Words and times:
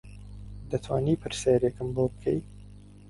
دەتوانی 0.69 1.19
پرسیارێکم 1.21 1.87
بۆ 1.95 2.05
بکەی 2.13 2.39